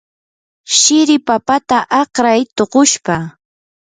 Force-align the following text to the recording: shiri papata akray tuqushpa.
shiri 0.77 1.15
papata 1.27 1.77
akray 2.01 2.41
tuqushpa. 2.55 3.15